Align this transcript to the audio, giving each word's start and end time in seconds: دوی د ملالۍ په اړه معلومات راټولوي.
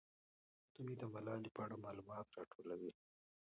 دوی 0.75 0.91
د 0.97 1.03
ملالۍ 1.13 1.49
په 1.55 1.61
اړه 1.65 1.75
معلومات 1.85 2.27
راټولوي. 2.37 2.91